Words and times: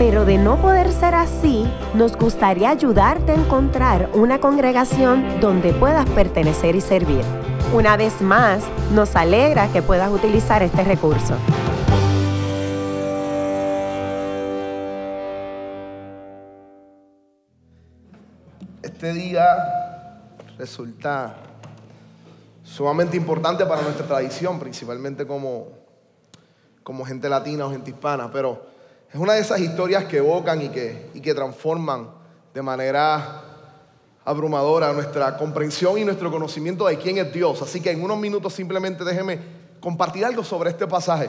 pero 0.00 0.24
de 0.24 0.38
no 0.38 0.56
poder 0.56 0.90
ser 0.92 1.14
así, 1.14 1.70
nos 1.92 2.16
gustaría 2.16 2.70
ayudarte 2.70 3.32
a 3.32 3.34
encontrar 3.34 4.08
una 4.14 4.40
congregación 4.40 5.40
donde 5.42 5.74
puedas 5.74 6.08
pertenecer 6.08 6.74
y 6.74 6.80
servir. 6.80 7.22
Una 7.74 7.98
vez 7.98 8.22
más, 8.22 8.64
nos 8.94 9.14
alegra 9.14 9.70
que 9.70 9.82
puedas 9.82 10.10
utilizar 10.10 10.62
este 10.62 10.84
recurso. 10.84 11.34
Este 18.82 19.12
día 19.12 19.44
resulta 20.56 21.34
sumamente 22.62 23.18
importante 23.18 23.66
para 23.66 23.82
nuestra 23.82 24.06
tradición, 24.06 24.58
principalmente 24.58 25.26
como, 25.26 25.68
como 26.82 27.04
gente 27.04 27.28
latina 27.28 27.66
o 27.66 27.70
gente 27.70 27.90
hispana, 27.90 28.30
pero 28.32 28.69
es 29.12 29.18
una 29.18 29.32
de 29.34 29.40
esas 29.40 29.58
historias 29.60 30.04
que 30.04 30.18
evocan 30.18 30.62
y 30.62 30.68
que, 30.68 31.10
y 31.14 31.20
que 31.20 31.34
transforman 31.34 32.08
de 32.54 32.62
manera 32.62 33.42
abrumadora 34.24 34.92
nuestra 34.92 35.36
comprensión 35.36 35.98
y 35.98 36.04
nuestro 36.04 36.30
conocimiento 36.30 36.86
de 36.86 36.96
quién 36.96 37.18
es 37.18 37.32
Dios. 37.32 37.60
Así 37.60 37.80
que 37.80 37.90
en 37.90 38.04
unos 38.04 38.18
minutos 38.18 38.54
simplemente 38.54 39.02
déjeme 39.02 39.38
compartir 39.80 40.24
algo 40.24 40.44
sobre 40.44 40.70
este 40.70 40.86
pasaje. 40.86 41.28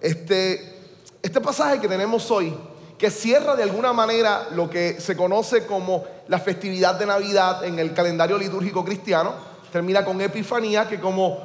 Este, 0.00 0.78
este 1.22 1.40
pasaje 1.40 1.80
que 1.80 1.86
tenemos 1.86 2.28
hoy, 2.32 2.52
que 2.98 3.10
cierra 3.10 3.54
de 3.54 3.62
alguna 3.62 3.92
manera 3.92 4.48
lo 4.52 4.68
que 4.68 5.00
se 5.00 5.16
conoce 5.16 5.66
como 5.66 6.04
la 6.26 6.40
festividad 6.40 6.98
de 6.98 7.06
Navidad 7.06 7.64
en 7.64 7.78
el 7.78 7.94
calendario 7.94 8.38
litúrgico 8.38 8.84
cristiano, 8.84 9.34
termina 9.70 10.04
con 10.04 10.20
Epifanía, 10.20 10.88
que 10.88 10.98
como 10.98 11.38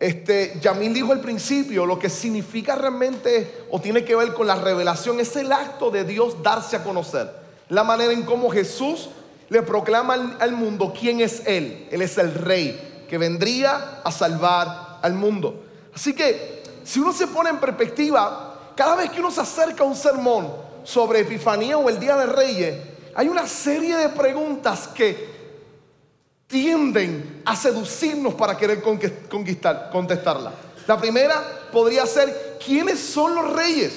este, 0.00 0.58
Yamil 0.62 0.94
dijo 0.94 1.12
al 1.12 1.20
principio, 1.20 1.84
lo 1.84 1.98
que 1.98 2.08
significa 2.08 2.74
realmente 2.74 3.66
o 3.70 3.78
tiene 3.82 4.02
que 4.02 4.16
ver 4.16 4.32
con 4.32 4.46
la 4.46 4.54
revelación 4.54 5.20
es 5.20 5.36
el 5.36 5.52
acto 5.52 5.90
de 5.90 6.04
Dios 6.04 6.42
darse 6.42 6.76
a 6.76 6.82
conocer. 6.82 7.30
La 7.68 7.84
manera 7.84 8.10
en 8.10 8.22
cómo 8.22 8.48
Jesús 8.50 9.10
le 9.50 9.60
proclama 9.60 10.14
al, 10.14 10.36
al 10.40 10.52
mundo 10.52 10.94
quién 10.98 11.20
es 11.20 11.42
Él. 11.46 11.86
Él 11.90 12.00
es 12.00 12.16
el 12.16 12.32
rey 12.32 13.04
que 13.10 13.18
vendría 13.18 14.00
a 14.02 14.10
salvar 14.10 15.00
al 15.02 15.12
mundo. 15.12 15.64
Así 15.94 16.14
que 16.14 16.62
si 16.82 16.98
uno 16.98 17.12
se 17.12 17.26
pone 17.26 17.50
en 17.50 17.58
perspectiva, 17.58 18.72
cada 18.74 18.96
vez 18.96 19.10
que 19.10 19.20
uno 19.20 19.30
se 19.30 19.42
acerca 19.42 19.84
a 19.84 19.86
un 19.86 19.96
sermón 19.96 20.50
sobre 20.82 21.20
Epifanía 21.20 21.76
o 21.76 21.90
el 21.90 22.00
Día 22.00 22.16
de 22.16 22.26
Reyes, 22.26 22.76
hay 23.14 23.28
una 23.28 23.46
serie 23.46 23.96
de 23.96 24.08
preguntas 24.08 24.88
que 24.88 25.39
tienden 26.50 27.42
a 27.46 27.54
seducirnos 27.54 28.34
para 28.34 28.58
querer 28.58 28.82
conquistar, 28.82 29.88
contestarla. 29.90 30.52
La 30.86 30.98
primera 30.98 31.42
podría 31.72 32.04
ser, 32.04 32.58
¿quiénes 32.64 32.98
son 32.98 33.36
los 33.36 33.52
reyes? 33.52 33.92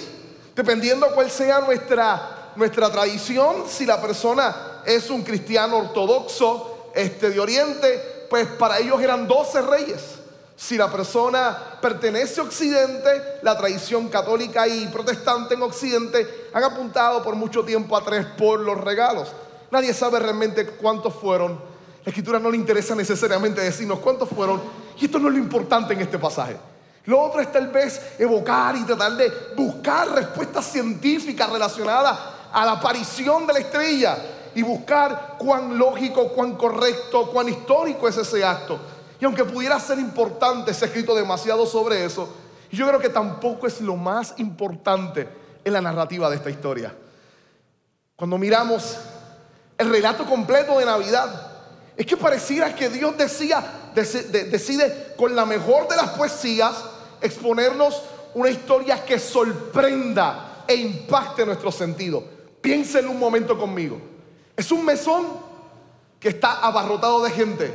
Dependiendo 0.56 1.08
cuál 1.16 1.32
sea 1.32 1.62
nuestra, 1.62 2.52
nuestra 2.56 2.92
tradición, 2.92 3.64
si 3.68 3.88
la 3.88 4.00
persona 4.00 4.82
es 4.86 5.10
un 5.10 5.23
cristiano 5.23 5.78
ortodoxo 5.78 6.92
este, 6.94 7.32
de 7.32 7.40
Oriente, 7.40 8.28
pues 8.30 8.48
para 8.48 8.78
ellos 8.78 9.02
eran 9.02 9.28
12 9.28 9.62
reyes. 9.64 10.02
Si 10.56 10.78
la 10.78 10.92
persona 10.92 11.58
pertenece 11.82 12.40
a 12.40 12.44
Occidente, 12.44 13.40
la 13.42 13.58
tradición 13.58 14.10
católica 14.10 14.67
y 14.67 14.86
protestante 14.88 15.56
en 15.56 15.64
Occidente 15.64 16.50
han 16.54 16.64
apuntado 16.64 17.23
por 17.23 17.36
mucho 17.36 17.66
tiempo 17.66 17.98
a 17.98 18.04
tres 18.04 18.27
por 18.38 18.60
los 18.60 18.80
regalos. 18.80 19.30
Nadie 19.72 19.92
sabe 19.92 20.20
realmente 20.20 20.67
cuántos 20.67 21.16
fueron 21.16 21.73
la 22.05 22.09
escritura 22.09 22.39
no 22.39 22.52
le 22.52 22.58
interesa 22.58 22.95
necesariamente 22.95 23.61
decirnos 23.61 23.99
cuántos 23.99 24.27
fueron. 24.30 24.61
Y 24.99 25.05
esto 25.05 25.19
no 25.19 25.30
es 25.30 25.36
lo 25.36 25.39
importante 25.39 25.93
en 25.93 26.02
este 26.02 26.19
pasaje. 26.19 26.58
Lo 27.05 27.21
otro 27.21 27.41
es 27.41 27.52
tal 27.52 27.67
vez 27.67 28.15
evocar 28.17 28.75
y 28.75 28.83
tratar 28.83 29.14
de 29.14 29.31
buscar 29.55 30.09
respuestas 30.09 30.65
científicas 30.65 31.49
relacionadas 31.49 32.19
a 32.52 32.65
la 32.65 32.73
aparición 32.73 33.47
de 33.47 33.53
la 33.53 33.59
estrella 33.59 34.17
y 34.55 34.61
buscar 34.61 35.36
cuán 35.37 35.77
lógico, 35.77 36.30
cuán 36.30 36.55
correcto, 36.55 37.30
cuán 37.31 37.49
histórico 37.49 38.08
es 38.08 38.17
ese 38.17 38.43
acto. 38.43 38.80
Y 39.20 39.25
aunque 39.25 39.45
pudiera 39.45 39.80
ser 39.80 39.99
importante, 39.99 40.73
se 40.73 40.85
ha 40.85 40.87
escrito 40.87 41.15
demasiado 41.15 41.65
sobre 41.65 42.03
eso, 42.03 42.30
yo 42.71 42.87
creo 42.87 42.99
que 42.99 43.09
tampoco 43.09 43.67
es 43.67 43.80
lo 43.81 43.95
más 43.95 44.33
importante 44.37 45.27
en 45.64 45.73
la 45.73 45.81
narrativa 45.81 46.30
de 46.30 46.35
esta 46.35 46.49
historia. 46.49 46.93
Cuando 48.15 48.37
miramos 48.37 48.97
el 49.77 49.89
relato 49.89 50.25
completo 50.25 50.77
de 50.80 50.85
Navidad, 50.85 51.52
es 51.95 52.05
que 52.05 52.17
pareciera 52.17 52.73
que 52.73 52.89
Dios 52.89 53.17
decía, 53.17 53.92
decide 53.93 55.14
con 55.15 55.36
la 55.36 55.45
mejor 55.45 55.87
de 55.87 55.95
las 55.95 56.09
poesías 56.11 56.83
exponernos 57.21 58.02
una 58.33 58.49
historia 58.49 59.05
que 59.05 59.20
sorprenda 59.20 60.64
e 60.67 60.76
impacte 60.76 61.45
nuestro 61.45 61.71
sentido. 61.71 62.23
Piénsenlo 62.61 63.11
un 63.11 63.20
momento 63.20 63.58
conmigo. 63.58 63.99
Es 64.55 64.71
un 64.71 64.83
mesón 64.83 65.27
que 66.20 66.30
está 66.30 66.59
abarrotado 66.59 67.23
de 67.23 67.32
gente 67.32 67.73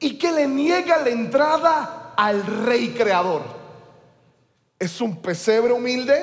y 0.00 0.18
que 0.18 0.32
le 0.32 0.46
niega 0.46 0.98
la 0.98 1.10
entrada 1.10 2.14
al 2.16 2.44
rey 2.64 2.94
creador. 2.96 3.42
Es 4.78 5.00
un 5.00 5.22
pesebre 5.22 5.72
humilde 5.72 6.16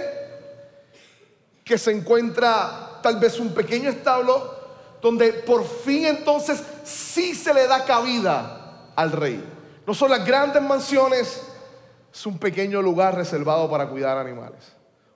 que 1.63 1.78
se 1.78 1.91
encuentra 1.91 3.00
tal 3.01 3.17
vez 3.17 3.39
un 3.39 3.53
pequeño 3.53 3.89
establo 3.89 4.62
donde 5.01 5.33
por 5.33 5.66
fin 5.66 6.06
entonces 6.06 6.63
sí 6.83 7.35
se 7.35 7.53
le 7.53 7.67
da 7.67 7.85
cabida 7.85 8.91
al 8.95 9.11
rey. 9.11 9.44
No 9.85 9.94
son 9.94 10.11
las 10.11 10.25
grandes 10.25 10.61
mansiones, 10.61 11.41
es 12.13 12.25
un 12.25 12.38
pequeño 12.38 12.81
lugar 12.81 13.16
reservado 13.16 13.69
para 13.69 13.88
cuidar 13.89 14.17
animales 14.17 14.71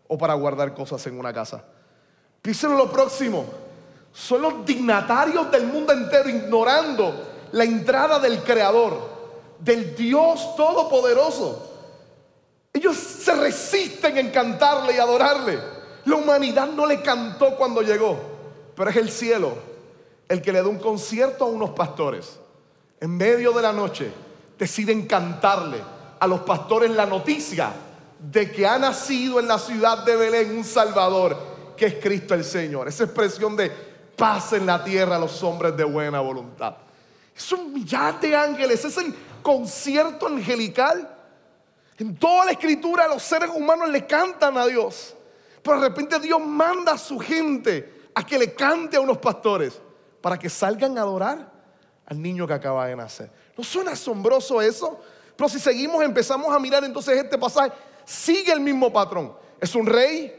o 0.08 0.18
para 0.18 0.34
guardar 0.34 0.74
cosas 0.74 1.06
en 1.08 1.20
una 1.20 1.32
casa. 1.34 1.64
Piensen 2.42 2.78
lo 2.78 2.92
próximo, 2.92 3.46
son 4.12 4.42
los 4.42 4.66
dignatarios 4.66 5.50
del 5.52 5.68
mundo 5.68 5.94
entero 5.94 6.30
ignorando 6.30 7.28
la 7.52 7.64
entrada 7.64 8.20
del 8.20 8.44
Creador, 8.44 8.98
del 9.60 9.96
Dios 9.96 10.56
Todopoderoso. 10.56 11.64
Ellos 12.74 12.98
se 12.98 13.34
resisten 13.36 14.18
en 14.18 14.32
cantarle 14.32 14.96
y 14.96 15.00
adorarle. 15.00 15.60
La 16.06 16.16
humanidad 16.16 16.68
no 16.68 16.86
le 16.86 17.02
cantó 17.02 17.56
cuando 17.56 17.82
llegó, 17.82 18.18
pero 18.76 18.90
es 18.90 18.96
el 18.96 19.10
cielo 19.10 19.77
el 20.28 20.42
que 20.42 20.52
le 20.52 20.62
da 20.62 20.68
un 20.68 20.80
concierto 20.80 21.46
a 21.46 21.48
unos 21.48 21.72
pastores. 21.72 22.40
En 23.00 23.16
medio 23.16 23.52
de 23.54 23.62
la 23.62 23.72
noche 23.72 24.12
deciden 24.58 25.06
cantarle 25.06 25.82
a 26.20 26.28
los 26.28 26.42
pastores 26.42 26.92
la 26.92 27.06
noticia 27.06 27.72
de 28.20 28.52
que 28.52 28.66
ha 28.66 28.80
nacido 28.80 29.40
en 29.40 29.48
la 29.48 29.60
ciudad 29.60 30.04
de 30.04 30.16
Belén 30.16 30.58
un 30.58 30.64
Salvador, 30.64 31.38
que 31.78 31.86
es 31.86 31.96
Cristo 31.96 32.34
el 32.34 32.44
Señor. 32.44 32.88
Esa 32.88 33.04
expresión 33.04 33.56
de 33.56 33.72
paz 34.16 34.54
en 34.54 34.66
la 34.66 34.84
tierra 34.84 35.16
a 35.16 35.20
los 35.20 35.44
hombres 35.44 35.78
de 35.78 35.84
buena 35.84 36.20
voluntad. 36.20 36.76
Es 37.36 37.52
un 37.52 37.72
millar 37.72 38.20
de 38.20 38.36
ángeles, 38.36 38.84
es 38.84 38.98
el 38.98 39.14
concierto 39.44 40.26
angelical. 40.26 41.16
En 42.00 42.16
toda 42.16 42.46
la 42.46 42.52
escritura 42.52 43.08
los 43.08 43.22
seres 43.22 43.52
humanos 43.54 43.90
le 43.90 44.06
cantan 44.08 44.58
a 44.58 44.66
Dios. 44.66 45.16
Pero 45.62 45.80
de 45.80 45.90
repente 45.90 46.20
Dios 46.20 46.42
manda 46.42 46.94
a 46.94 46.98
su 46.98 47.20
gente 47.20 48.10
a 48.16 48.26
que 48.26 48.40
le 48.40 48.56
cante 48.56 48.98
a 48.98 49.02
unos 49.02 49.20
pastores 49.20 49.80
para 50.22 50.38
que 50.38 50.50
salgan 50.50 50.98
a 50.98 51.02
adorar 51.02 51.52
al 52.06 52.22
niño 52.22 52.48
que 52.48 52.54
acaba 52.54 52.88
de 52.88 52.96
nacer. 52.96 53.30
¿No 53.58 53.64
suena 53.64 53.92
asombroso 53.92 54.62
eso? 54.62 55.00
Pero 55.36 55.50
si 55.50 55.60
seguimos, 55.60 56.04
empezamos 56.04 56.54
a 56.54 56.60
mirar 56.60 56.84
entonces 56.84 57.18
este 57.18 57.38
pasaje, 57.38 57.72
sigue 58.06 58.52
el 58.52 58.60
mismo 58.60 58.92
patrón. 58.92 59.34
Es 59.60 59.76
un 59.76 59.86
rey 59.86 60.34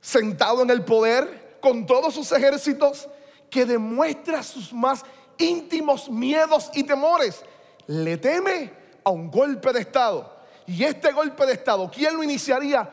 sentado 0.00 0.62
en 0.62 0.70
el 0.70 0.84
poder 0.84 1.58
con 1.60 1.86
todos 1.86 2.14
sus 2.14 2.32
ejércitos 2.32 3.08
que 3.50 3.66
demuestra 3.66 4.42
sus 4.42 4.72
más 4.72 5.04
íntimos 5.38 6.08
miedos 6.08 6.70
y 6.74 6.84
temores. 6.84 7.42
Le 7.86 8.16
teme 8.16 8.72
a 9.04 9.10
un 9.10 9.30
golpe 9.30 9.72
de 9.72 9.80
Estado. 9.80 10.40
Y 10.66 10.84
este 10.84 11.12
golpe 11.12 11.46
de 11.46 11.52
Estado, 11.52 11.90
¿quién 11.92 12.16
lo 12.16 12.22
iniciaría? 12.22 12.88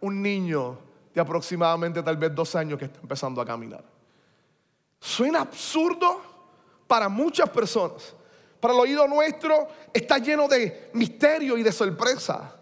Un 0.00 0.22
niño 0.22 0.78
de 1.14 1.20
aproximadamente 1.20 2.02
tal 2.02 2.16
vez 2.16 2.34
dos 2.34 2.54
años 2.54 2.78
que 2.78 2.86
está 2.86 3.00
empezando 3.00 3.40
a 3.40 3.46
caminar. 3.46 3.91
Suena 5.04 5.40
absurdo 5.40 6.22
para 6.86 7.08
muchas 7.08 7.50
personas. 7.50 8.14
Para 8.60 8.72
el 8.72 8.78
oído 8.78 9.08
nuestro 9.08 9.66
está 9.92 10.18
lleno 10.18 10.46
de 10.46 10.90
misterio 10.92 11.58
y 11.58 11.64
de 11.64 11.72
sorpresa. 11.72 12.54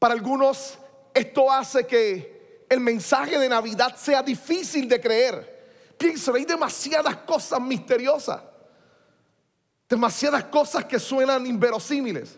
Para 0.00 0.14
algunos 0.14 0.76
esto 1.14 1.48
hace 1.52 1.86
que 1.86 2.66
el 2.68 2.80
mensaje 2.80 3.38
de 3.38 3.48
Navidad 3.48 3.94
sea 3.94 4.20
difícil 4.20 4.88
de 4.88 5.00
creer. 5.00 5.94
Piensen, 5.96 6.34
hay 6.34 6.44
demasiadas 6.44 7.18
cosas 7.18 7.60
misteriosas. 7.60 8.42
Demasiadas 9.88 10.42
cosas 10.46 10.86
que 10.86 10.98
suenan 10.98 11.46
inverosímiles. 11.46 12.36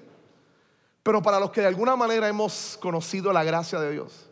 Pero 1.02 1.22
para 1.22 1.40
los 1.40 1.50
que 1.50 1.62
de 1.62 1.68
alguna 1.68 1.96
manera 1.96 2.28
hemos 2.28 2.76
conocido 2.82 3.32
la 3.32 3.44
gracia 3.44 3.80
de 3.80 3.92
Dios, 3.92 4.28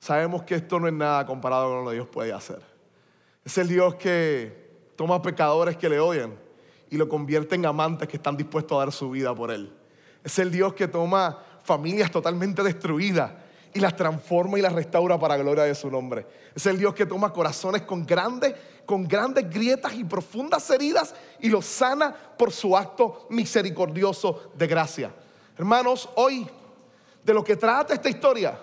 sabemos 0.00 0.42
que 0.42 0.56
esto 0.56 0.80
no 0.80 0.88
es 0.88 0.94
nada 0.94 1.24
comparado 1.24 1.68
con 1.68 1.84
lo 1.84 1.90
que 1.90 1.94
Dios 1.94 2.08
puede 2.08 2.32
hacer. 2.32 2.71
Es 3.44 3.58
el 3.58 3.68
Dios 3.68 3.96
que 3.96 4.70
toma 4.96 5.20
pecadores 5.20 5.76
que 5.76 5.88
le 5.88 5.98
odian 5.98 6.34
y 6.90 6.96
lo 6.96 7.08
convierte 7.08 7.54
en 7.54 7.66
amantes 7.66 8.08
que 8.08 8.16
están 8.16 8.36
dispuestos 8.36 8.76
a 8.76 8.80
dar 8.80 8.92
su 8.92 9.10
vida 9.10 9.34
por 9.34 9.50
Él. 9.50 9.72
Es 10.22 10.38
el 10.38 10.50
Dios 10.50 10.74
que 10.74 10.86
toma 10.86 11.42
familias 11.64 12.10
totalmente 12.10 12.62
destruidas 12.62 13.32
y 13.74 13.80
las 13.80 13.96
transforma 13.96 14.58
y 14.58 14.62
las 14.62 14.72
restaura 14.72 15.18
para 15.18 15.36
gloria 15.36 15.64
de 15.64 15.74
su 15.74 15.90
nombre. 15.90 16.26
Es 16.54 16.66
el 16.66 16.78
Dios 16.78 16.94
que 16.94 17.06
toma 17.06 17.32
corazones 17.32 17.82
con 17.82 18.04
grandes, 18.04 18.54
con 18.84 19.08
grandes 19.08 19.48
grietas 19.48 19.94
y 19.94 20.04
profundas 20.04 20.68
heridas 20.70 21.14
y 21.40 21.48
los 21.48 21.64
sana 21.64 22.14
por 22.14 22.52
su 22.52 22.76
acto 22.76 23.26
misericordioso 23.30 24.52
de 24.54 24.66
gracia. 24.66 25.12
Hermanos, 25.56 26.08
hoy 26.16 26.46
de 27.24 27.34
lo 27.34 27.42
que 27.42 27.56
trata 27.56 27.94
esta 27.94 28.08
historia 28.08 28.58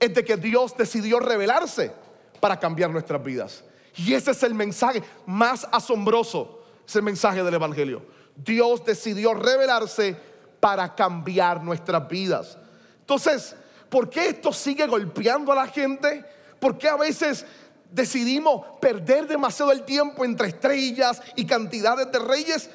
es 0.00 0.14
de 0.14 0.24
que 0.24 0.36
Dios 0.36 0.76
decidió 0.76 1.20
revelarse 1.20 1.92
para 2.40 2.58
cambiar 2.58 2.90
nuestras 2.90 3.22
vidas. 3.22 3.64
Y 3.98 4.14
ese 4.14 4.30
es 4.30 4.42
el 4.44 4.54
mensaje 4.54 5.02
más 5.26 5.66
asombroso, 5.72 6.62
es 6.86 6.94
el 6.96 7.02
mensaje 7.02 7.42
del 7.42 7.54
Evangelio. 7.54 8.02
Dios 8.36 8.84
decidió 8.84 9.34
revelarse 9.34 10.16
para 10.60 10.94
cambiar 10.94 11.62
nuestras 11.62 12.08
vidas. 12.08 12.56
Entonces, 13.00 13.56
¿por 13.88 14.08
qué 14.08 14.28
esto 14.28 14.52
sigue 14.52 14.86
golpeando 14.86 15.50
a 15.50 15.56
la 15.56 15.66
gente? 15.66 16.24
¿Por 16.60 16.78
qué 16.78 16.88
a 16.88 16.96
veces 16.96 17.44
decidimos 17.90 18.64
perder 18.80 19.26
demasiado 19.26 19.72
el 19.72 19.84
tiempo 19.84 20.24
entre 20.24 20.48
estrellas 20.48 21.20
y 21.34 21.44
cantidades 21.44 22.10
de 22.12 22.18
reyes? 22.20 22.70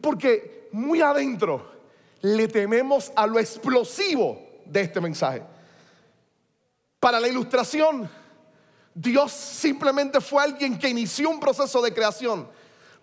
Porque 0.00 0.68
muy 0.72 1.00
adentro 1.00 1.70
le 2.20 2.48
tememos 2.48 3.10
a 3.16 3.26
lo 3.26 3.38
explosivo 3.38 4.38
de 4.66 4.82
este 4.82 5.00
mensaje. 5.00 5.42
Para 6.98 7.18
la 7.18 7.28
ilustración, 7.28 8.10
Dios 8.94 9.32
simplemente 9.32 10.20
fue 10.20 10.42
alguien 10.42 10.78
que 10.78 10.88
inició 10.88 11.30
un 11.30 11.40
proceso 11.40 11.80
de 11.80 11.94
creación, 11.94 12.48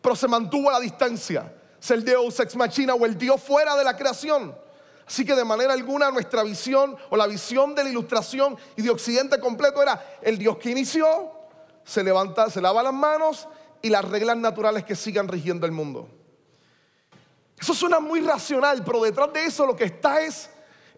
pero 0.01 0.16
se 0.16 0.28
mantuvo 0.28 0.69
a 0.69 0.74
la 0.74 0.80
distancia. 0.80 1.54
Es 1.81 1.92
el 1.92 2.04
Deus 2.04 2.39
ex 2.39 2.56
machina 2.56 2.94
o 2.94 3.06
el 3.06 3.18
Dios 3.18 3.42
fuera 3.42 3.75
de 3.75 3.84
la 3.84 3.95
creación. 3.95 4.56
Así 5.07 5.24
que 5.24 5.36
de 5.36 5.45
manera 5.45 5.72
alguna 5.72 6.12
nuestra 6.12 6.44
visión 6.44 6.98
o 7.10 7.16
la 7.16 7.28
visión 7.28 7.74
de 7.74 7.86
la 7.86 7.89
ilustración 7.89 8.57
y 8.75 8.81
de 8.81 8.89
Occidente 8.89 9.39
completo 9.39 9.81
era 9.81 10.18
el 10.22 10.38
Dios 10.38 10.57
que 10.57 10.72
inició, 10.72 11.31
se 11.86 12.04
levanta, 12.04 12.50
se 12.50 12.60
lava 12.60 12.84
las 12.84 12.94
manos 12.94 13.48
y 13.81 13.89
las 13.89 14.04
reglas 14.04 14.36
naturales 14.36 14.84
que 14.84 14.95
sigan 14.95 15.30
rigiendo 15.30 15.66
el 15.66 15.72
mundo. 15.72 16.10
Eso 17.57 17.74
suena 17.74 18.01
muy 18.01 18.19
racional, 18.19 18.84
pero 18.84 19.01
detrás 19.01 19.31
de 19.31 19.45
eso 19.45 19.66
lo 19.66 19.75
que 19.75 19.86
está 19.86 20.22
es 20.22 20.50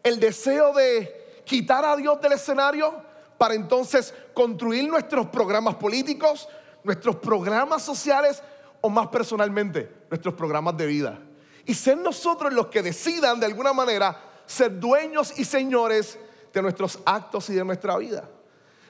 el 0.02 0.20
deseo 0.20 0.74
de 0.74 1.44
quitar 1.46 1.86
a 1.86 1.96
Dios 1.96 2.20
del 2.20 2.34
escenario 2.34 3.09
para 3.40 3.56
entonces 3.56 4.14
construir 4.34 4.88
nuestros 4.88 5.28
programas 5.28 5.76
políticos, 5.76 6.48
nuestros 6.84 7.16
programas 7.16 7.82
sociales 7.82 8.44
o 8.82 8.90
más 8.90 9.08
personalmente, 9.08 9.90
nuestros 10.10 10.34
programas 10.36 10.76
de 10.78 10.86
vida. 10.86 11.20
Y 11.66 11.74
ser 11.74 11.98
nosotros 11.98 12.54
los 12.54 12.68
que 12.68 12.84
decidan 12.84 13.40
de 13.40 13.46
alguna 13.46 13.72
manera 13.72 14.22
ser 14.46 14.78
dueños 14.78 15.34
y 15.40 15.46
señores 15.46 16.20
de 16.52 16.62
nuestros 16.62 17.00
actos 17.06 17.50
y 17.50 17.54
de 17.54 17.64
nuestra 17.64 17.98
vida. 17.98 18.30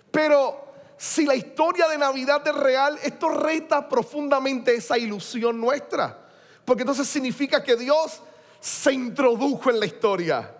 Pero 0.09 0.73
si 0.97 1.27
la 1.27 1.35
historia 1.35 1.87
de 1.87 1.99
Navidad 1.99 2.41
es 2.47 2.55
real, 2.55 2.97
esto 3.03 3.29
reta 3.29 3.87
profundamente 3.87 4.73
esa 4.73 4.97
ilusión 4.97 5.61
nuestra. 5.61 6.17
Porque 6.65 6.81
entonces 6.81 7.07
significa 7.07 7.63
que 7.63 7.75
Dios 7.75 8.21
se 8.59 8.93
introdujo 8.93 9.69
en 9.69 9.79
la 9.79 9.85
historia 9.85 10.55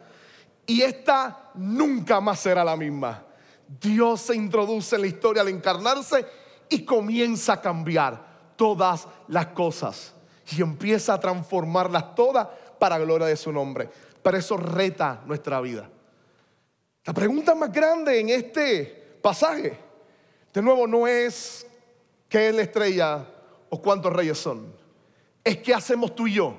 y 0.67 0.83
esta 0.83 1.49
nunca 1.55 2.21
más 2.21 2.39
será 2.39 2.63
la 2.63 2.75
misma. 2.75 3.25
Dios 3.81 4.21
se 4.21 4.35
introduce 4.35 4.95
en 4.95 5.01
la 5.01 5.07
historia 5.07 5.41
al 5.41 5.49
encarnarse 5.49 6.25
y 6.69 6.83
comienza 6.83 7.53
a 7.53 7.61
cambiar 7.61 8.55
todas 8.55 9.07
las 9.27 9.47
cosas 9.47 10.13
y 10.51 10.61
empieza 10.61 11.13
a 11.13 11.19
transformarlas 11.19 12.15
todas 12.15 12.47
para 12.79 12.97
gloria 12.97 13.27
de 13.27 13.37
su 13.37 13.51
nombre. 13.51 13.89
Pero 14.21 14.37
eso 14.37 14.57
reta 14.57 15.21
nuestra 15.25 15.61
vida. 15.61 15.89
La 17.05 17.13
pregunta 17.13 17.53
más 17.55 17.71
grande 17.71 18.19
en 18.19 18.29
este 18.29 19.17
pasaje, 19.21 19.77
de 20.53 20.61
nuevo, 20.61 20.87
no 20.87 21.07
es 21.07 21.65
qué 22.27 22.49
es 22.49 22.55
la 22.55 22.63
estrella 22.63 23.25
o 23.69 23.81
cuántos 23.81 24.11
reyes 24.11 24.37
son 24.37 24.79
es 25.43 25.57
qué 25.57 25.73
hacemos 25.73 26.15
tú 26.15 26.27
y 26.27 26.33
yo 26.33 26.55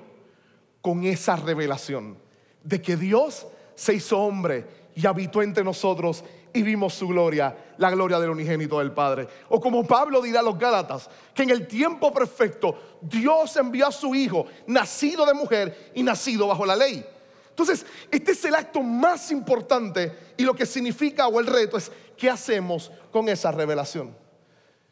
con 0.80 1.04
esa 1.04 1.36
revelación 1.36 2.18
de 2.62 2.80
que 2.80 2.96
Dios 2.96 3.46
se 3.74 3.94
hizo 3.94 4.18
hombre 4.18 4.66
y 4.94 5.06
habitó 5.06 5.42
entre 5.42 5.62
nosotros 5.62 6.24
y 6.52 6.62
vimos 6.62 6.94
su 6.94 7.08
gloria, 7.08 7.74
la 7.78 7.90
gloria 7.90 8.18
del 8.18 8.30
unigénito 8.30 8.78
del 8.78 8.92
Padre. 8.92 9.28
O 9.48 9.60
como 9.60 9.86
Pablo 9.86 10.20
dirá 10.20 10.40
a 10.40 10.42
los 10.42 10.58
Gálatas, 10.58 11.08
que 11.34 11.42
en 11.42 11.50
el 11.50 11.66
tiempo 11.66 12.12
perfecto 12.12 12.98
Dios 13.00 13.56
envió 13.56 13.86
a 13.86 13.92
su 13.92 14.14
Hijo, 14.14 14.46
nacido 14.66 15.24
de 15.26 15.34
mujer 15.34 15.92
y 15.94 16.02
nacido 16.02 16.46
bajo 16.46 16.66
la 16.66 16.76
ley. 16.76 17.04
Entonces, 17.50 17.84
este 18.10 18.32
es 18.32 18.44
el 18.44 18.54
acto 18.54 18.82
más 18.82 19.30
importante 19.30 20.32
y 20.36 20.44
lo 20.44 20.54
que 20.54 20.64
significa 20.64 21.28
o 21.28 21.40
el 21.40 21.46
reto 21.46 21.76
es 21.76 21.92
qué 22.16 22.30
hacemos 22.30 22.90
con 23.12 23.28
esa 23.28 23.52
revelación. 23.52 24.16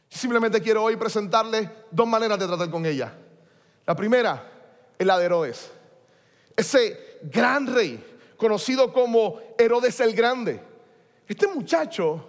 Simplemente 0.09 0.61
quiero 0.61 0.85
hoy 0.85 0.97
presentarle 0.97 1.71
dos 1.91 2.07
maneras 2.07 2.39
de 2.39 2.47
tratar 2.47 2.71
con 2.71 2.85
ella. 2.85 3.13
La 3.87 3.95
primera 3.95 4.53
es 4.99 5.07
la 5.07 5.19
de 5.19 5.25
Herodes. 5.25 5.71
Ese 6.57 7.19
gran 7.23 7.67
rey, 7.67 8.05
conocido 8.37 8.93
como 8.93 9.41
Herodes 9.59 10.01
el 10.01 10.15
Grande. 10.15 10.61
Este 11.29 11.47
muchacho, 11.47 12.25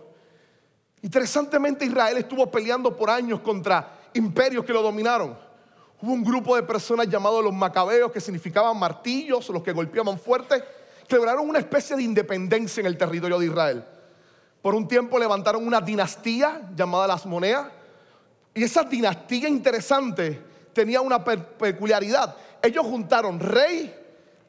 interesantemente 1.01 1.85
Israel 1.85 2.17
estuvo 2.17 2.51
peleando 2.51 2.93
por 2.93 3.09
años 3.09 3.39
contra 3.39 4.09
imperios 4.13 4.65
que 4.65 4.73
lo 4.73 4.81
dominaron. 4.81 5.37
Hubo 6.01 6.11
un 6.11 6.23
grupo 6.23 6.55
de 6.57 6.63
personas 6.63 7.07
llamados 7.07 7.41
los 7.41 7.53
macabeos, 7.53 8.11
que 8.11 8.19
significaban 8.19 8.77
martillos, 8.77 9.47
los 9.49 9.63
que 9.63 9.71
golpeaban 9.71 10.19
fuerte, 10.19 10.61
que 11.07 11.15
lograron 11.15 11.47
una 11.47 11.59
especie 11.59 11.95
de 11.95 12.03
independencia 12.03 12.81
en 12.81 12.87
el 12.87 12.97
territorio 12.97 13.39
de 13.39 13.45
Israel. 13.45 13.85
Por 14.61 14.75
un 14.75 14.87
tiempo 14.87 15.17
levantaron 15.17 15.65
una 15.65 15.79
dinastía 15.79 16.69
llamada 16.75 17.07
las 17.07 17.25
Moneas. 17.25 17.67
Y 18.53 18.63
esa 18.63 18.83
dinastía 18.83 19.47
interesante 19.47 20.41
tenía 20.73 20.99
una 20.99 21.23
peculiaridad. 21.23 22.35
Ellos 22.61 22.85
juntaron 22.85 23.39
rey 23.39 23.95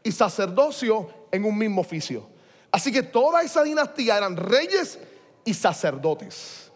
y 0.03 0.11
sacerdocio 0.11 1.09
en 1.31 1.45
un 1.45 1.57
mismo 1.57 1.83
oficio. 1.83 2.30
Así 2.73 2.93
que 2.93 3.03
toda 3.03 3.43
esa 3.43 3.63
dinastía 3.63 4.17
eran 4.17 4.37
reyes 4.37 4.99
y 5.45 5.55
sacerdotes. 5.55 6.71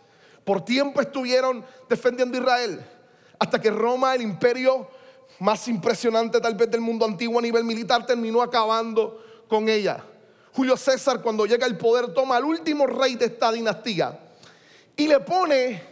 Por 0.44 0.64
tiempo 0.64 1.00
estuvieron 1.00 1.64
defendiendo 1.88 2.38
Israel. 2.38 2.84
Hasta 3.38 3.60
que 3.60 3.70
Roma, 3.70 4.14
el 4.14 4.22
imperio 4.22 4.88
más 5.40 5.66
impresionante 5.68 6.40
tal 6.40 6.54
vez 6.54 6.70
del 6.70 6.80
mundo 6.80 7.04
antiguo 7.04 7.38
a 7.38 7.42
nivel 7.42 7.64
militar, 7.64 8.06
terminó 8.06 8.42
acabando 8.42 9.24
con 9.48 9.68
ella. 9.68 10.04
Julio 10.52 10.76
César 10.76 11.20
cuando 11.20 11.46
llega 11.46 11.66
al 11.66 11.76
poder 11.76 12.14
toma 12.14 12.36
al 12.36 12.44
último 12.44 12.86
rey 12.86 13.16
de 13.16 13.26
esta 13.26 13.50
dinastía 13.50 14.20
y 14.96 15.08
le 15.08 15.18
pone, 15.20 15.82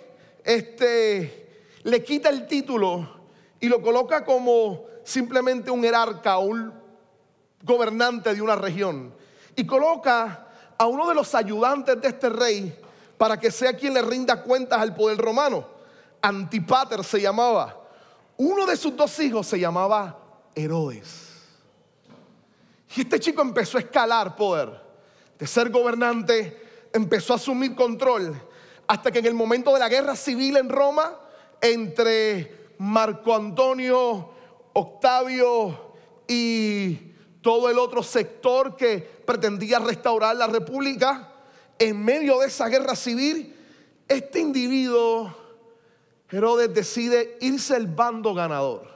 este, 0.44 1.66
le 1.82 2.04
quita 2.04 2.28
el 2.28 2.46
título 2.46 3.22
y 3.58 3.68
lo 3.68 3.82
coloca 3.82 4.24
como 4.24 4.84
simplemente 5.04 5.70
un 5.70 5.82
jerarca 5.82 6.38
o 6.38 6.44
un 6.44 6.72
gobernante 7.62 8.34
de 8.34 8.42
una 8.42 8.54
región. 8.54 9.12
Y 9.56 9.66
coloca 9.66 10.46
a 10.78 10.86
uno 10.86 11.08
de 11.08 11.14
los 11.14 11.34
ayudantes 11.34 12.00
de 12.00 12.08
este 12.08 12.28
rey 12.28 12.78
para 13.16 13.38
que 13.38 13.50
sea 13.50 13.76
quien 13.76 13.94
le 13.94 14.02
rinda 14.02 14.42
cuentas 14.42 14.80
al 14.80 14.94
poder 14.94 15.18
romano. 15.18 15.66
Antipater 16.20 17.04
se 17.04 17.20
llamaba. 17.20 17.78
Uno 18.36 18.66
de 18.66 18.76
sus 18.76 18.96
dos 18.96 19.18
hijos 19.20 19.46
se 19.46 19.60
llamaba 19.60 20.18
Herodes. 20.54 21.30
Y 22.96 23.02
este 23.02 23.20
chico 23.20 23.42
empezó 23.42 23.78
a 23.78 23.82
escalar 23.82 24.34
poder. 24.36 24.80
De 25.38 25.46
ser 25.46 25.70
gobernante, 25.70 26.88
empezó 26.92 27.32
a 27.32 27.36
asumir 27.36 27.74
control. 27.74 28.34
Hasta 28.86 29.10
que 29.10 29.20
en 29.20 29.26
el 29.26 29.34
momento 29.34 29.72
de 29.72 29.78
la 29.78 29.88
guerra 29.88 30.16
civil 30.16 30.56
en 30.56 30.68
Roma, 30.68 31.18
entre 31.60 32.74
Marco 32.78 33.34
Antonio, 33.34 34.30
Octavio 34.72 35.92
y 36.26 37.11
todo 37.42 37.68
el 37.68 37.78
otro 37.78 38.02
sector 38.02 38.76
que 38.76 38.98
pretendía 38.98 39.80
restaurar 39.80 40.36
la 40.36 40.46
república, 40.46 41.28
en 41.78 42.02
medio 42.02 42.38
de 42.38 42.46
esa 42.46 42.68
guerra 42.68 42.94
civil, 42.94 43.54
este 44.08 44.38
individuo, 44.38 45.34
Herodes, 46.30 46.72
decide 46.72 47.36
irse 47.40 47.74
al 47.74 47.88
bando 47.88 48.32
ganador 48.32 48.88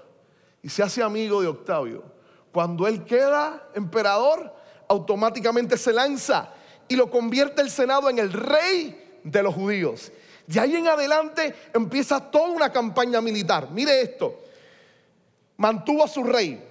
y 0.62 0.68
se 0.68 0.82
hace 0.82 1.02
amigo 1.02 1.42
de 1.42 1.48
Octavio. 1.48 2.04
Cuando 2.52 2.86
él 2.86 3.04
queda 3.04 3.68
emperador, 3.74 4.54
automáticamente 4.88 5.76
se 5.76 5.92
lanza 5.92 6.54
y 6.88 6.94
lo 6.94 7.10
convierte 7.10 7.60
el 7.60 7.70
Senado 7.70 8.08
en 8.08 8.18
el 8.18 8.32
rey 8.32 9.18
de 9.24 9.42
los 9.42 9.54
judíos. 9.54 10.12
De 10.46 10.60
ahí 10.60 10.76
en 10.76 10.86
adelante 10.86 11.54
empieza 11.74 12.30
toda 12.30 12.48
una 12.48 12.72
campaña 12.72 13.20
militar. 13.20 13.68
Mire 13.72 14.00
esto. 14.00 14.44
mantuvo 15.56 16.04
a 16.04 16.08
su 16.08 16.22
rey 16.22 16.62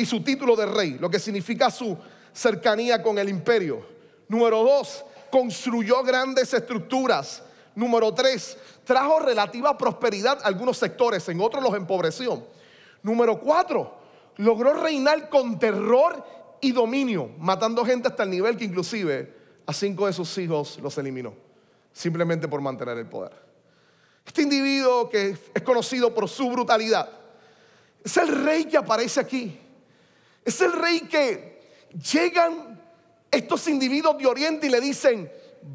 y 0.00 0.06
su 0.06 0.22
título 0.22 0.56
de 0.56 0.64
rey, 0.64 0.96
lo 0.98 1.10
que 1.10 1.18
significa 1.18 1.70
su 1.70 1.96
cercanía 2.32 3.02
con 3.02 3.18
el 3.18 3.28
imperio. 3.28 3.84
Número 4.28 4.64
dos, 4.64 5.04
construyó 5.30 6.02
grandes 6.02 6.54
estructuras. 6.54 7.42
Número 7.74 8.12
tres, 8.14 8.56
trajo 8.84 9.20
relativa 9.20 9.76
prosperidad 9.76 10.38
a 10.42 10.46
algunos 10.46 10.78
sectores, 10.78 11.28
en 11.28 11.40
otros 11.40 11.62
los 11.62 11.74
empobreció. 11.74 12.46
Número 13.02 13.38
cuatro, 13.40 13.94
logró 14.36 14.72
reinar 14.72 15.28
con 15.28 15.58
terror 15.58 16.24
y 16.62 16.72
dominio, 16.72 17.30
matando 17.38 17.84
gente 17.84 18.08
hasta 18.08 18.22
el 18.22 18.30
nivel 18.30 18.56
que 18.56 18.64
inclusive 18.64 19.34
a 19.66 19.72
cinco 19.72 20.06
de 20.06 20.14
sus 20.14 20.36
hijos 20.38 20.78
los 20.82 20.96
eliminó, 20.96 21.34
simplemente 21.92 22.48
por 22.48 22.60
mantener 22.62 22.96
el 22.96 23.06
poder. 23.06 23.32
Este 24.26 24.42
individuo 24.42 25.10
que 25.10 25.36
es 25.54 25.62
conocido 25.62 26.14
por 26.14 26.28
su 26.28 26.50
brutalidad, 26.50 27.08
es 28.02 28.16
el 28.16 28.44
rey 28.44 28.64
que 28.64 28.78
aparece 28.78 29.20
aquí. 29.20 29.60
Es 30.44 30.60
el 30.60 30.72
rey 30.72 31.00
que 31.00 31.60
llegan 32.12 32.80
estos 33.30 33.68
individuos 33.68 34.18
de 34.18 34.26
Oriente 34.26 34.66
y 34.66 34.70
le 34.70 34.80
dicen, 34.80 35.30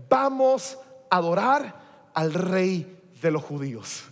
vamos 0.09 0.77
a 1.09 1.17
adorar 1.17 2.09
al 2.13 2.33
rey 2.33 2.99
de 3.21 3.31
los 3.31 3.43
judíos. 3.43 4.03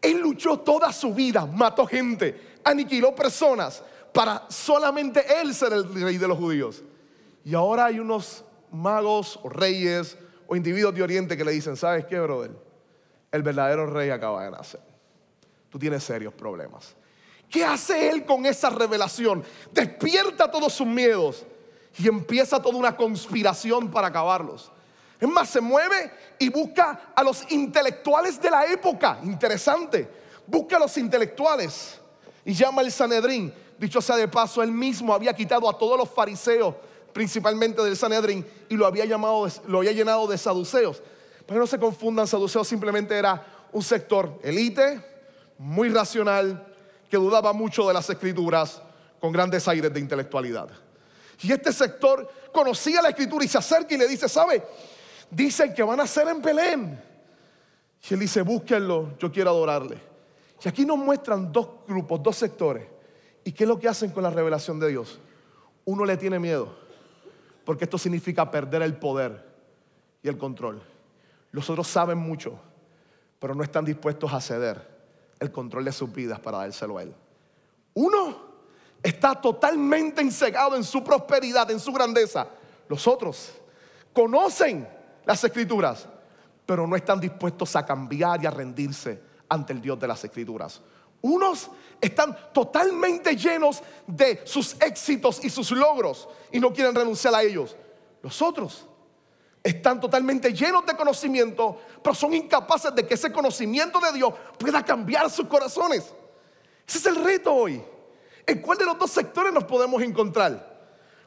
Él 0.00 0.20
luchó 0.20 0.60
toda 0.60 0.92
su 0.92 1.12
vida, 1.12 1.46
mató 1.46 1.86
gente, 1.86 2.58
aniquiló 2.64 3.14
personas 3.14 3.82
para 4.12 4.46
solamente 4.48 5.24
él 5.40 5.54
ser 5.54 5.72
el 5.72 5.92
rey 5.92 6.18
de 6.18 6.28
los 6.28 6.38
judíos. 6.38 6.82
Y 7.44 7.54
ahora 7.54 7.86
hay 7.86 7.98
unos 7.98 8.44
magos 8.70 9.38
o 9.42 9.48
reyes 9.48 10.16
o 10.46 10.56
individuos 10.56 10.94
de 10.94 11.02
Oriente 11.02 11.36
que 11.36 11.44
le 11.44 11.52
dicen, 11.52 11.76
¿sabes 11.76 12.04
qué, 12.06 12.18
brother? 12.18 12.50
El 13.30 13.42
verdadero 13.42 13.86
rey 13.86 14.10
acaba 14.10 14.44
de 14.44 14.50
nacer. 14.50 14.80
Tú 15.70 15.78
tienes 15.78 16.02
serios 16.02 16.32
problemas. 16.32 16.94
¿Qué 17.50 17.64
hace 17.64 18.10
él 18.10 18.24
con 18.24 18.44
esa 18.46 18.70
revelación? 18.70 19.42
Despierta 19.72 20.50
todos 20.50 20.72
sus 20.72 20.86
miedos 20.86 21.44
y 21.98 22.06
empieza 22.08 22.60
toda 22.60 22.76
una 22.76 22.96
conspiración 22.96 23.90
para 23.90 24.08
acabarlos. 24.08 24.70
Es 25.20 25.28
más, 25.28 25.48
se 25.48 25.60
mueve 25.60 26.12
y 26.38 26.48
busca 26.48 27.12
a 27.14 27.22
los 27.22 27.50
intelectuales 27.50 28.40
de 28.40 28.50
la 28.50 28.66
época. 28.66 29.18
Interesante. 29.24 30.08
Busca 30.46 30.76
a 30.76 30.80
los 30.80 30.96
intelectuales 30.96 31.98
y 32.44 32.52
llama 32.52 32.82
al 32.82 32.92
Sanedrín. 32.92 33.52
Dicho 33.78 34.00
sea 34.00 34.16
de 34.16 34.28
paso, 34.28 34.62
él 34.62 34.72
mismo 34.72 35.12
había 35.12 35.34
quitado 35.34 35.68
a 35.68 35.76
todos 35.76 35.98
los 35.98 36.08
fariseos, 36.08 36.74
principalmente 37.12 37.82
del 37.82 37.96
Sanedrín, 37.96 38.46
y 38.68 38.76
lo 38.76 38.86
había, 38.86 39.04
llamado, 39.04 39.48
lo 39.66 39.78
había 39.78 39.92
llenado 39.92 40.26
de 40.26 40.36
saduceos. 40.36 41.02
Pero 41.46 41.60
no 41.60 41.66
se 41.66 41.78
confundan, 41.78 42.26
saduceos 42.26 42.66
simplemente 42.66 43.14
era 43.14 43.44
un 43.72 43.82
sector 43.82 44.38
elite, 44.42 45.04
muy 45.58 45.88
racional, 45.88 46.67
que 47.08 47.16
dudaba 47.16 47.52
mucho 47.52 47.86
de 47.88 47.94
las 47.94 48.08
escrituras, 48.10 48.82
con 49.20 49.32
grandes 49.32 49.66
aires 49.66 49.92
de 49.92 50.00
intelectualidad. 50.00 50.68
Y 51.42 51.52
este 51.52 51.72
sector 51.72 52.28
conocía 52.52 53.02
la 53.02 53.10
escritura 53.10 53.44
y 53.44 53.48
se 53.48 53.58
acerca 53.58 53.94
y 53.94 53.98
le 53.98 54.08
dice, 54.08 54.28
¿sabe? 54.28 54.62
Dicen 55.30 55.74
que 55.74 55.82
van 55.82 56.00
a 56.00 56.06
ser 56.06 56.28
en 56.28 56.42
Belén. 56.42 57.02
Y 58.08 58.14
él 58.14 58.20
dice, 58.20 58.42
búsquenlo, 58.42 59.16
yo 59.18 59.30
quiero 59.30 59.50
adorarle. 59.50 60.00
Y 60.64 60.68
aquí 60.68 60.84
nos 60.84 60.98
muestran 60.98 61.52
dos 61.52 61.68
grupos, 61.86 62.22
dos 62.22 62.36
sectores. 62.36 62.86
¿Y 63.44 63.52
qué 63.52 63.64
es 63.64 63.68
lo 63.68 63.78
que 63.78 63.88
hacen 63.88 64.10
con 64.10 64.22
la 64.22 64.30
revelación 64.30 64.78
de 64.78 64.88
Dios? 64.88 65.18
Uno 65.84 66.04
le 66.04 66.16
tiene 66.16 66.38
miedo, 66.38 66.76
porque 67.64 67.84
esto 67.84 67.98
significa 67.98 68.50
perder 68.50 68.82
el 68.82 68.96
poder 68.96 69.46
y 70.22 70.28
el 70.28 70.36
control. 70.36 70.82
Los 71.52 71.70
otros 71.70 71.88
saben 71.88 72.18
mucho, 72.18 72.58
pero 73.38 73.54
no 73.54 73.62
están 73.62 73.84
dispuestos 73.84 74.32
a 74.32 74.40
ceder 74.40 74.97
el 75.40 75.52
control 75.52 75.84
de 75.84 75.92
sus 75.92 76.12
vidas 76.12 76.40
para 76.40 76.58
dárselo 76.58 76.98
a 76.98 77.02
Él. 77.02 77.14
Uno 77.94 78.48
está 79.02 79.40
totalmente 79.40 80.20
ensegado 80.20 80.76
en 80.76 80.84
su 80.84 81.02
prosperidad, 81.02 81.70
en 81.70 81.80
su 81.80 81.92
grandeza. 81.92 82.48
Los 82.88 83.06
otros 83.06 83.52
conocen 84.12 84.88
las 85.24 85.42
escrituras, 85.44 86.08
pero 86.66 86.86
no 86.86 86.96
están 86.96 87.20
dispuestos 87.20 87.76
a 87.76 87.84
cambiar 87.84 88.42
y 88.42 88.46
a 88.46 88.50
rendirse 88.50 89.20
ante 89.48 89.72
el 89.72 89.80
Dios 89.80 89.98
de 89.98 90.08
las 90.08 90.22
escrituras. 90.24 90.80
Unos 91.20 91.70
están 92.00 92.36
totalmente 92.52 93.36
llenos 93.36 93.82
de 94.06 94.42
sus 94.44 94.76
éxitos 94.80 95.44
y 95.44 95.50
sus 95.50 95.70
logros 95.72 96.28
y 96.52 96.60
no 96.60 96.72
quieren 96.72 96.94
renunciar 96.94 97.34
a 97.34 97.42
ellos. 97.42 97.76
Los 98.22 98.40
otros 98.40 98.86
están 99.68 100.00
totalmente 100.00 100.52
llenos 100.52 100.86
de 100.86 100.96
conocimiento, 100.96 101.80
pero 102.02 102.14
son 102.14 102.34
incapaces 102.34 102.94
de 102.94 103.06
que 103.06 103.14
ese 103.14 103.30
conocimiento 103.30 104.00
de 104.00 104.12
Dios 104.12 104.32
pueda 104.58 104.84
cambiar 104.84 105.30
sus 105.30 105.46
corazones. 105.46 106.14
Ese 106.86 106.98
es 106.98 107.06
el 107.06 107.22
reto 107.22 107.54
hoy. 107.54 107.82
¿En 108.46 108.62
cuál 108.62 108.78
de 108.78 108.86
los 108.86 108.98
dos 108.98 109.10
sectores 109.10 109.52
nos 109.52 109.64
podemos 109.64 110.02
encontrar? 110.02 110.78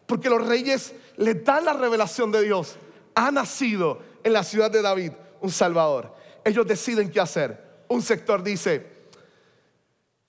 Porque 0.07 0.29
los 0.29 0.45
reyes 0.45 0.93
le 1.17 1.35
dan 1.35 1.65
la 1.65 1.73
revelación 1.73 2.31
de 2.31 2.41
Dios. 2.41 2.77
Ha 3.13 3.29
nacido 3.29 3.99
en 4.23 4.33
la 4.33 4.43
ciudad 4.43 4.71
de 4.71 4.81
David 4.81 5.11
un 5.39 5.51
Salvador. 5.51 6.15
Ellos 6.43 6.65
deciden 6.65 7.11
qué 7.11 7.19
hacer. 7.19 7.83
Un 7.89 8.01
sector 8.01 8.41
dice, 8.41 8.87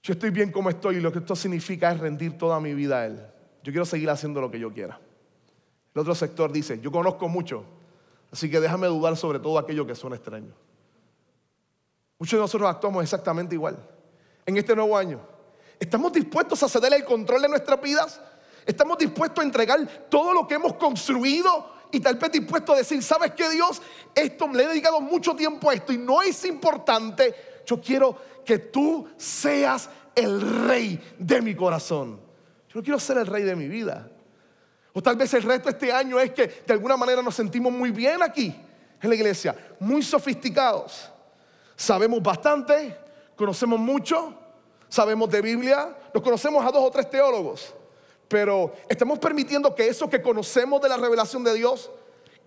yo 0.02 0.12
estoy 0.12 0.30
bien 0.30 0.52
como 0.52 0.68
estoy 0.68 0.96
y 0.96 1.00
lo 1.00 1.10
que 1.10 1.20
esto 1.20 1.34
significa 1.34 1.90
es 1.90 1.98
rendir 1.98 2.36
toda 2.36 2.60
mi 2.60 2.74
vida 2.74 2.98
a 2.98 3.06
Él. 3.06 3.26
Yo 3.62 3.72
quiero 3.72 3.86
seguir 3.86 4.10
haciendo 4.10 4.40
lo 4.40 4.50
que 4.50 4.58
yo 4.58 4.70
quiera. 4.70 5.00
El 5.94 6.00
otro 6.00 6.14
sector 6.14 6.52
dice, 6.52 6.78
yo 6.80 6.92
conozco 6.92 7.28
mucho, 7.28 7.64
así 8.32 8.50
que 8.50 8.58
déjame 8.58 8.86
dudar 8.88 9.16
sobre 9.16 9.38
todo 9.38 9.58
aquello 9.58 9.86
que 9.86 9.94
son 9.94 10.14
extraños. 10.14 10.54
Muchos 12.18 12.38
de 12.38 12.40
nosotros 12.40 12.68
actuamos 12.68 13.02
exactamente 13.02 13.54
igual. 13.54 13.78
En 14.46 14.56
este 14.56 14.74
nuevo 14.74 14.96
año, 14.96 15.20
¿estamos 15.78 16.12
dispuestos 16.12 16.62
a 16.62 16.68
ceder 16.68 16.94
el 16.94 17.04
control 17.04 17.42
de 17.42 17.48
nuestras 17.48 17.80
vidas? 17.80 18.20
¿Estamos 18.64 18.98
dispuestos 18.98 19.42
a 19.42 19.46
entregar 19.46 19.86
todo 20.08 20.32
lo 20.32 20.46
que 20.46 20.54
hemos 20.54 20.74
construido 20.74 21.72
y 21.90 22.00
tal 22.00 22.16
vez 22.16 22.32
dispuestos 22.32 22.74
a 22.74 22.78
decir, 22.78 23.02
¿sabes 23.02 23.32
qué 23.32 23.50
Dios? 23.50 23.82
Esto 24.14 24.48
le 24.48 24.64
he 24.64 24.68
dedicado 24.68 25.00
mucho 25.00 25.36
tiempo 25.36 25.68
a 25.68 25.74
esto 25.74 25.92
y 25.92 25.98
no 25.98 26.22
es 26.22 26.44
importante. 26.44 27.34
Yo 27.66 27.80
quiero 27.80 28.16
que 28.44 28.58
tú 28.58 29.08
seas 29.16 29.90
el 30.14 30.66
rey 30.66 31.00
de 31.18 31.42
mi 31.42 31.54
corazón. 31.54 32.20
Yo 32.68 32.80
no 32.80 32.82
quiero 32.82 32.98
ser 32.98 33.18
el 33.18 33.26
rey 33.26 33.42
de 33.42 33.54
mi 33.54 33.68
vida. 33.68 34.10
O 34.92 35.02
tal 35.02 35.16
vez 35.16 35.32
el 35.34 35.42
resto 35.42 35.64
de 35.64 35.70
este 35.70 35.92
año 35.92 36.18
es 36.20 36.32
que 36.32 36.46
de 36.66 36.72
alguna 36.72 36.96
manera 36.96 37.22
nos 37.22 37.34
sentimos 37.34 37.72
muy 37.72 37.90
bien 37.90 38.22
aquí 38.22 38.54
en 39.00 39.08
la 39.08 39.14
iglesia, 39.14 39.56
muy 39.80 40.02
sofisticados. 40.02 41.10
Sabemos 41.76 42.22
bastante, 42.22 42.96
conocemos 43.34 43.80
mucho, 43.80 44.34
sabemos 44.88 45.30
de 45.30 45.40
Biblia, 45.40 45.96
nos 46.12 46.22
conocemos 46.22 46.64
a 46.64 46.70
dos 46.70 46.84
o 46.84 46.90
tres 46.90 47.08
teólogos, 47.08 47.74
pero 48.28 48.74
estamos 48.88 49.18
permitiendo 49.18 49.74
que 49.74 49.88
eso 49.88 50.08
que 50.08 50.20
conocemos 50.20 50.80
de 50.82 50.88
la 50.88 50.96
revelación 50.96 51.42
de 51.42 51.54
Dios 51.54 51.90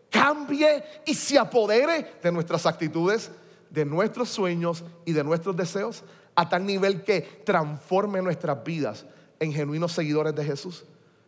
cambie 0.09 0.83
y 1.05 1.15
se 1.15 1.37
apodere 1.37 2.13
de 2.21 2.31
nuestras 2.31 2.65
actitudes 2.65 3.31
de 3.69 3.85
nuestros 3.85 4.29
sueños 4.29 4.83
y 5.03 5.11
de 5.11 5.23
nuestros 5.23 5.55
deseos 5.55 6.03
a 6.35 6.47
tal 6.47 6.65
nivel 6.65 7.03
que 7.03 7.21
transforme 7.21 8.21
nuestras 8.21 8.63
vidas 8.63 9.05
en 9.39 9.51
genuinos 9.53 9.91
seguidores 9.91 10.33
de 10.33 10.45
Jesús? 10.45 10.85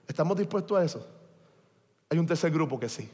¿Estamos 0.07 0.37
dispuestos 0.37 0.77
a 0.77 0.83
eso? 0.83 1.05
Hay 2.09 2.17
un 2.17 2.25
tercer 2.25 2.51
grupo 2.51 2.79
que 2.79 2.89
sí. 2.89 3.09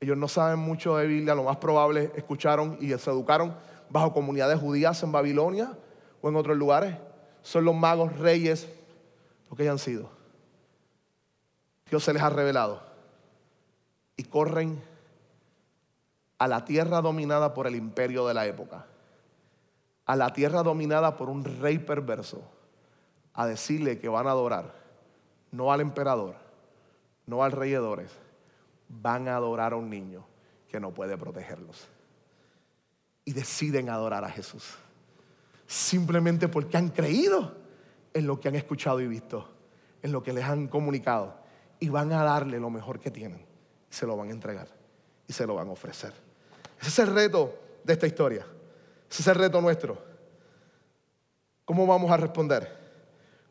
Ellos 0.00 0.16
no 0.16 0.28
saben 0.28 0.58
mucho 0.58 0.96
de 0.96 1.06
Biblia, 1.06 1.34
lo 1.34 1.44
más 1.44 1.56
probable 1.56 2.12
escucharon 2.14 2.76
y 2.80 2.90
se 2.90 3.10
educaron 3.10 3.54
bajo 3.90 4.12
comunidades 4.12 4.60
judías 4.60 5.02
en 5.02 5.10
Babilonia 5.10 5.72
o 6.20 6.28
en 6.28 6.36
otros 6.36 6.56
lugares. 6.56 6.96
Son 7.42 7.64
los 7.64 7.74
magos, 7.74 8.16
reyes, 8.18 8.68
lo 9.50 9.56
que 9.56 9.62
hayan 9.62 9.78
sido. 9.78 10.10
Dios 11.88 12.04
se 12.04 12.12
les 12.12 12.22
ha 12.22 12.30
revelado 12.30 12.82
y 14.16 14.24
corren 14.24 14.80
a 16.38 16.46
la 16.46 16.64
tierra 16.64 17.00
dominada 17.00 17.54
por 17.54 17.66
el 17.66 17.74
imperio 17.74 18.26
de 18.26 18.34
la 18.34 18.46
época, 18.46 18.86
a 20.04 20.16
la 20.16 20.32
tierra 20.32 20.62
dominada 20.62 21.16
por 21.16 21.28
un 21.28 21.44
rey 21.44 21.78
perverso, 21.78 22.42
a 23.32 23.46
decirle 23.46 23.98
que 23.98 24.08
van 24.08 24.26
a 24.26 24.30
adorar, 24.32 24.74
no 25.50 25.72
al 25.72 25.80
emperador, 25.80 26.36
no 27.26 27.42
al 27.42 27.52
rey 27.52 27.74
van 28.88 29.28
a 29.28 29.36
adorar 29.36 29.72
a 29.72 29.76
un 29.76 29.90
niño 29.90 30.24
que 30.68 30.80
no 30.80 30.92
puede 30.92 31.16
protegerlos. 31.16 31.88
Y 33.24 33.32
deciden 33.32 33.90
adorar 33.90 34.24
a 34.24 34.30
Jesús, 34.30 34.76
simplemente 35.66 36.48
porque 36.48 36.76
han 36.76 36.88
creído 36.88 37.54
en 38.14 38.26
lo 38.26 38.40
que 38.40 38.48
han 38.48 38.54
escuchado 38.54 39.00
y 39.00 39.06
visto, 39.06 39.48
en 40.02 40.12
lo 40.12 40.22
que 40.22 40.32
les 40.32 40.44
han 40.44 40.68
comunicado, 40.68 41.36
y 41.80 41.88
van 41.90 42.12
a 42.12 42.24
darle 42.24 42.58
lo 42.58 42.70
mejor 42.70 42.98
que 42.98 43.10
tienen, 43.10 43.44
se 43.90 44.06
lo 44.06 44.16
van 44.16 44.28
a 44.28 44.32
entregar, 44.32 44.68
y 45.26 45.32
se 45.32 45.46
lo 45.46 45.54
van 45.54 45.68
a 45.68 45.72
ofrecer. 45.72 46.12
Ese 46.80 46.88
es 46.88 46.98
el 47.00 47.14
reto 47.14 47.54
de 47.84 47.92
esta 47.92 48.06
historia. 48.06 48.46
Ese 49.10 49.22
es 49.22 49.28
el 49.28 49.34
reto 49.34 49.60
nuestro. 49.60 49.98
¿Cómo 51.64 51.86
vamos 51.86 52.10
a 52.10 52.16
responder? 52.16 52.78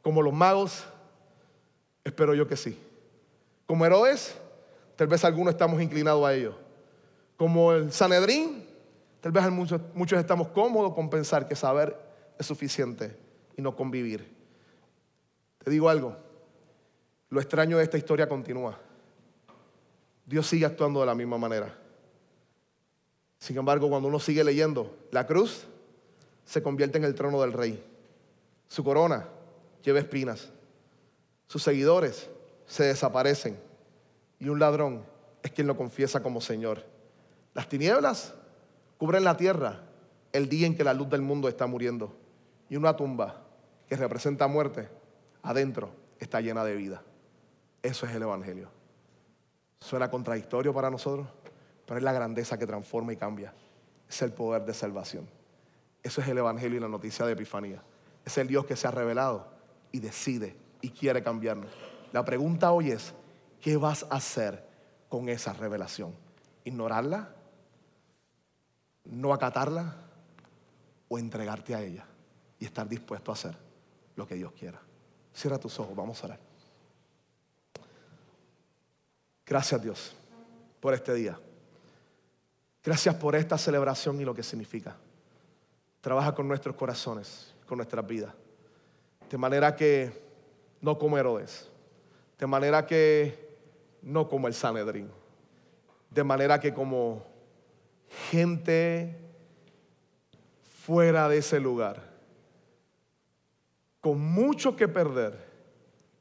Como 0.02 0.22
los 0.22 0.34
magos, 0.34 0.86
espero 2.08 2.34
yo 2.34 2.48
que 2.48 2.58
sí. 2.58 2.78
Como 3.66 3.86
Herodes, 3.86 4.36
tal 4.96 5.08
vez 5.08 5.24
algunos 5.24 5.54
estamos 5.54 5.82
inclinados 5.82 6.26
a 6.26 6.34
ello. 6.34 6.56
Como 7.38 7.74
el 7.74 7.92
Sanedrín, 7.92 8.66
tal 9.22 9.32
vez 9.32 9.50
muchos, 9.52 9.82
muchos 9.94 10.20
estamos 10.20 10.48
cómodos 10.50 10.94
con 10.94 11.10
pensar 11.10 11.48
que 11.48 11.56
saber 11.56 11.96
es 12.40 12.46
suficiente 12.46 13.16
y 13.56 13.62
no 13.62 13.76
convivir. 13.76 14.28
Te 15.64 15.70
digo 15.70 15.90
algo, 15.90 16.16
lo 17.30 17.42
extraño 17.42 17.78
de 17.78 17.84
esta 17.84 17.98
historia 17.98 18.28
continúa. 18.30 18.80
Dios 20.26 20.48
sigue 20.48 20.66
actuando 20.66 21.02
de 21.02 21.06
la 21.06 21.16
misma 21.16 21.38
manera. 21.38 21.74
Sin 23.40 23.58
embargo, 23.58 23.90
cuando 23.90 24.08
uno 24.08 24.20
sigue 24.20 24.44
leyendo, 24.44 24.98
la 25.12 25.28
cruz 25.28 25.66
se 26.46 26.64
convierte 26.64 26.98
en 26.98 27.04
el 27.04 27.16
trono 27.16 27.42
del 27.42 27.54
rey. 27.54 27.84
Su 28.68 28.84
corona 28.84 29.28
lleva 29.84 30.00
espinas. 30.00 30.50
Sus 31.48 31.64
seguidores 31.64 32.30
se 32.66 32.84
desaparecen. 32.84 33.58
Y 34.40 34.50
un 34.50 34.60
ladrón 34.60 35.04
es 35.42 35.52
quien 35.52 35.68
lo 35.68 35.76
confiesa 35.76 36.22
como 36.22 36.42
Señor. 36.42 36.84
Las 37.54 37.68
tinieblas 37.70 38.34
cubren 38.98 39.24
la 39.24 39.38
tierra 39.38 39.82
el 40.34 40.50
día 40.50 40.68
en 40.68 40.76
que 40.76 40.84
la 40.84 40.94
luz 40.94 41.10
del 41.10 41.22
mundo 41.22 41.48
está 41.48 41.66
muriendo. 41.66 42.16
Y 42.70 42.76
una 42.76 42.96
tumba 42.96 43.42
que 43.88 43.96
representa 43.96 44.48
muerte, 44.48 44.90
adentro 45.42 45.90
está 46.20 46.42
llena 46.42 46.64
de 46.64 46.76
vida. 46.76 47.02
Eso 47.82 48.06
es 48.06 48.14
el 48.14 48.22
Evangelio. 48.22 48.70
Suena 49.80 50.12
contradictorio 50.12 50.74
para 50.74 50.90
nosotros, 50.90 51.28
pero 51.86 51.98
es 51.98 52.04
la 52.04 52.12
grandeza 52.12 52.58
que 52.58 52.68
transforma 52.68 53.14
y 53.14 53.18
cambia. 53.18 53.54
Es 54.10 54.22
el 54.22 54.34
poder 54.34 54.66
de 54.66 54.74
salvación. 54.74 55.30
Eso 56.04 56.22
es 56.22 56.28
el 56.28 56.38
Evangelio 56.38 56.78
y 56.78 56.82
la 56.82 56.88
noticia 56.88 57.26
de 57.26 57.34
Epifanía. 57.34 57.82
Es 58.26 58.38
el 58.38 58.48
Dios 58.48 58.66
que 58.66 58.76
se 58.76 58.88
ha 58.88 58.92
revelado 58.92 59.48
y 59.92 60.00
decide 60.00 60.56
y 60.88 60.90
quiere 60.90 61.22
cambiarnos. 61.22 61.70
La 62.14 62.24
pregunta 62.24 62.72
hoy 62.72 62.92
es, 62.92 63.14
¿qué 63.60 63.76
vas 63.76 64.04
a 64.10 64.16
hacer 64.16 64.66
con 65.10 65.28
esa 65.28 65.52
revelación? 65.52 66.16
¿Ignorarla? 66.64 67.36
¿No 69.04 69.34
acatarla? 69.34 69.96
¿O 71.10 71.20
entregarte 71.20 71.76
a 71.76 71.82
ella 71.82 72.06
y 72.58 72.66
estar 72.66 72.88
dispuesto 72.88 73.32
a 73.32 73.34
hacer 73.34 73.58
lo 74.16 74.26
que 74.26 74.36
Dios 74.36 74.54
quiera? 74.54 74.80
Cierra 75.34 75.60
tus 75.60 75.78
ojos, 75.80 75.94
vamos 75.94 76.24
a 76.24 76.28
orar. 76.28 76.40
Gracias 79.46 79.82
Dios 79.82 80.16
por 80.80 80.94
este 80.94 81.14
día. 81.14 81.38
Gracias 82.82 83.16
por 83.16 83.36
esta 83.36 83.58
celebración 83.58 84.22
y 84.22 84.26
lo 84.26 84.34
que 84.34 84.44
significa. 84.44 84.96
Trabaja 86.00 86.34
con 86.34 86.48
nuestros 86.48 86.78
corazones, 86.78 87.54
con 87.66 87.78
nuestras 87.78 88.08
vidas. 88.08 88.34
De 89.30 89.38
manera 89.38 89.76
que 89.76 90.27
no 90.82 90.98
como 90.98 91.18
Herodes. 91.18 91.70
De 92.38 92.48
manera 92.48 92.86
que 92.86 93.48
no 94.02 94.28
como 94.28 94.48
el 94.48 94.54
Sanedrín. 94.54 95.10
De 96.10 96.24
manera 96.24 96.60
que 96.60 96.74
como 96.74 97.26
gente 98.30 99.16
fuera 100.86 101.28
de 101.28 101.40
ese 101.40 101.60
lugar, 101.60 102.02
con 104.00 104.20
mucho 104.20 104.76
que 104.76 104.88
perder, 104.88 105.38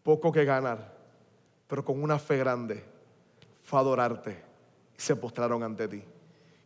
poco 0.02 0.32
que 0.32 0.44
ganar, 0.44 0.92
pero 1.68 1.84
con 1.84 2.02
una 2.02 2.18
fe 2.18 2.36
grande, 2.38 2.82
fue 3.62 3.78
a 3.78 3.82
adorarte 3.82 4.42
y 4.96 5.00
se 5.00 5.16
postraron 5.16 5.62
ante 5.62 5.88
ti. 5.88 6.02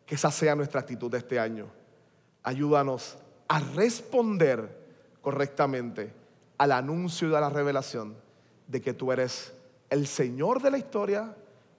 Que 0.07 0.15
esa 0.15 0.31
sea 0.31 0.55
nuestra 0.55 0.81
actitud 0.81 1.11
de 1.11 1.19
este 1.19 1.39
año. 1.39 1.67
Ayúdanos 2.43 3.19
a 3.49 3.61
responder 3.61 4.79
correctamente 5.21 6.20
al 6.61 6.73
anuncio 6.73 7.31
y 7.31 7.35
a 7.35 7.41
la 7.41 7.49
revelación 7.49 8.15
de 8.69 8.83
que 8.83 8.93
tú 8.93 9.13
eres 9.13 9.55
el 9.89 10.07
Señor 10.07 10.61
de 10.61 10.71
la 10.71 10.77
historia, 10.77 11.35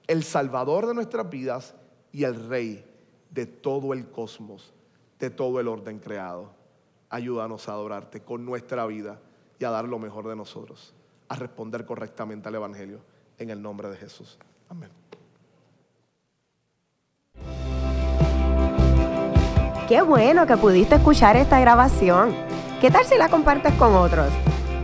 el 0.08 0.24
Salvador 0.24 0.88
de 0.88 0.96
nuestras 0.96 1.30
vidas 1.30 1.76
y 2.12 2.24
el 2.24 2.50
Rey 2.50 2.84
de 3.30 3.46
todo 3.46 3.94
el 3.94 4.10
cosmos, 4.10 4.74
de 5.20 5.30
todo 5.30 5.60
el 5.60 5.68
orden 5.68 6.00
creado. 6.00 6.50
Ayúdanos 7.12 7.70
a 7.70 7.74
adorarte 7.74 8.22
con 8.22 8.44
nuestra 8.44 8.88
vida 8.88 9.20
y 9.60 9.66
a 9.66 9.70
dar 9.70 9.88
lo 9.88 10.00
mejor 10.00 10.28
de 10.28 10.36
nosotros, 10.36 10.96
a 11.30 11.36
responder 11.36 11.86
correctamente 11.86 12.50
al 12.50 12.56
Evangelio 12.56 13.02
en 13.38 13.52
el 13.52 13.62
nombre 13.62 13.88
de 13.88 13.98
Jesús. 13.98 14.40
Amén. 14.68 14.90
Qué 19.88 20.02
bueno 20.02 20.48
que 20.48 20.58
pudiste 20.58 20.96
escuchar 20.96 21.38
esta 21.38 21.60
grabación. 21.60 22.36
¿Qué 22.82 22.90
tal 22.90 23.06
si 23.06 23.16
la 23.16 23.30
compartes 23.30 23.76
con 23.76 23.94
otros? 23.94 24.34